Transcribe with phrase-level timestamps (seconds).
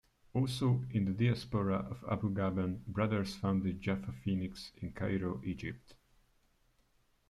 [0.33, 5.93] Also in the diaspora the Abu-Ghaben brothers founded Jaffa Phonix in Cairo, Egypt.